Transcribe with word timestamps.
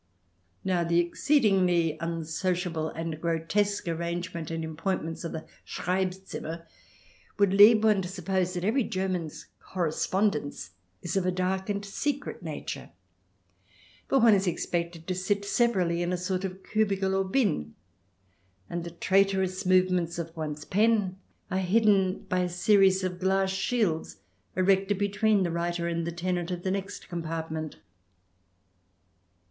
Now, 0.63 0.83
the 0.83 0.97
exceedingly 0.99 1.95
unso 2.01 2.53
ciable 2.53 2.91
and 2.95 3.21
grotesque 3.21 3.87
arrangement 3.87 4.49
and 4.49 4.65
appointments 4.65 5.23
of 5.23 5.31
the 5.31 5.45
Schreibzimmer 5.63 6.65
would 7.37 7.53
lead 7.53 7.83
one 7.83 8.01
to 8.01 8.07
suppose 8.07 8.55
that 8.55 8.63
every 8.63 8.83
German's 8.83 9.45
correspondence 9.59 10.71
is 11.03 11.15
of 11.15 11.27
a 11.27 11.31
dark 11.31 11.69
and 11.69 11.85
secret 11.85 12.41
nature, 12.41 12.89
for 14.07 14.17
one 14.17 14.33
is 14.33 14.47
expected 14.47 15.05
to 15.05 15.13
sit 15.13 15.45
severally 15.45 16.01
in 16.01 16.11
a 16.11 16.17
sort 16.17 16.43
of 16.43 16.63
cubicle 16.63 17.13
or 17.13 17.23
bin, 17.23 17.75
and 18.71 18.83
the 18.83 18.89
traitorous 18.89 19.67
move 19.67 19.91
ments 19.91 20.17
of 20.17 20.35
one's 20.35 20.65
pen 20.65 21.19
are 21.51 21.59
hidden 21.59 22.23
by 22.23 22.39
a 22.39 22.49
series 22.49 23.03
of 23.03 23.19
glass 23.19 23.51
shields 23.51 24.17
erected 24.55 24.97
between 24.97 25.43
the 25.43 25.51
writer 25.51 25.87
and 25.87 26.07
the 26.07 26.11
tenant 26.11 26.49
of 26.49 26.63
the 26.63 26.71
next 26.71 27.07
compartment. 27.07 27.75